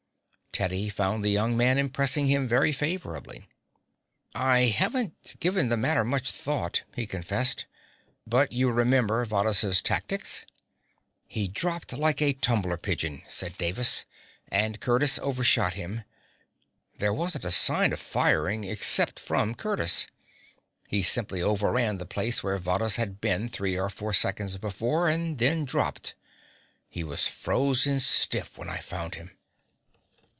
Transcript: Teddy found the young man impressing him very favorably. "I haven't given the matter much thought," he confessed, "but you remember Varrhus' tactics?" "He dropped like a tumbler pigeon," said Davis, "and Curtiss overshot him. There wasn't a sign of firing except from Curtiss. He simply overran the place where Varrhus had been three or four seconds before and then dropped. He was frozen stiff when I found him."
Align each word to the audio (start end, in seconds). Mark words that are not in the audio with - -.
Teddy 0.53 0.89
found 0.89 1.23
the 1.23 1.29
young 1.29 1.55
man 1.55 1.77
impressing 1.77 2.27
him 2.27 2.45
very 2.45 2.73
favorably. 2.73 3.47
"I 4.35 4.63
haven't 4.65 5.39
given 5.39 5.69
the 5.69 5.77
matter 5.77 6.03
much 6.03 6.29
thought," 6.31 6.83
he 6.93 7.07
confessed, 7.07 7.67
"but 8.27 8.51
you 8.51 8.69
remember 8.69 9.23
Varrhus' 9.25 9.81
tactics?" 9.81 10.45
"He 11.25 11.47
dropped 11.47 11.93
like 11.93 12.21
a 12.21 12.33
tumbler 12.33 12.75
pigeon," 12.75 13.21
said 13.29 13.57
Davis, 13.57 14.03
"and 14.49 14.81
Curtiss 14.81 15.17
overshot 15.19 15.75
him. 15.75 16.03
There 16.97 17.13
wasn't 17.13 17.45
a 17.45 17.51
sign 17.51 17.93
of 17.93 18.01
firing 18.01 18.65
except 18.65 19.21
from 19.21 19.55
Curtiss. 19.55 20.07
He 20.89 21.01
simply 21.01 21.41
overran 21.41 21.97
the 21.97 22.05
place 22.05 22.43
where 22.43 22.59
Varrhus 22.59 22.97
had 22.97 23.21
been 23.21 23.47
three 23.47 23.79
or 23.79 23.89
four 23.89 24.13
seconds 24.13 24.57
before 24.57 25.07
and 25.07 25.37
then 25.37 25.63
dropped. 25.63 26.13
He 26.89 27.05
was 27.05 27.29
frozen 27.29 28.01
stiff 28.01 28.57
when 28.57 28.67
I 28.67 28.79
found 28.79 29.15
him." 29.15 29.37